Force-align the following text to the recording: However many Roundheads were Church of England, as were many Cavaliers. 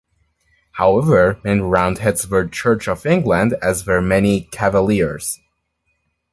However 0.71 1.39
many 1.43 1.59
Roundheads 1.59 2.27
were 2.27 2.47
Church 2.47 2.87
of 2.87 3.05
England, 3.05 3.53
as 3.61 3.85
were 3.85 4.01
many 4.01 4.45
Cavaliers. 4.45 5.39